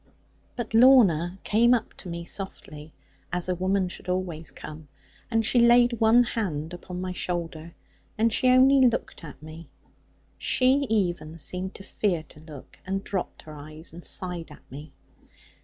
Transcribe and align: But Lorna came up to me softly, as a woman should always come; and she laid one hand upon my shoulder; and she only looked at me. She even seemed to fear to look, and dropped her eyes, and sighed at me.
But 0.55 0.73
Lorna 0.73 1.37
came 1.43 1.75
up 1.75 1.93
to 1.97 2.09
me 2.09 2.25
softly, 2.25 2.91
as 3.31 3.47
a 3.47 3.53
woman 3.53 3.87
should 3.87 4.09
always 4.09 4.49
come; 4.49 4.87
and 5.29 5.45
she 5.45 5.59
laid 5.59 5.93
one 5.99 6.23
hand 6.23 6.73
upon 6.73 6.99
my 7.01 7.11
shoulder; 7.13 7.75
and 8.17 8.33
she 8.33 8.47
only 8.49 8.81
looked 8.87 9.23
at 9.23 9.39
me. 9.43 9.69
She 10.39 10.87
even 10.89 11.37
seemed 11.37 11.75
to 11.75 11.83
fear 11.83 12.23
to 12.29 12.39
look, 12.39 12.79
and 12.83 13.03
dropped 13.03 13.43
her 13.43 13.53
eyes, 13.53 13.93
and 13.93 14.03
sighed 14.03 14.49
at 14.49 14.63
me. 14.71 14.91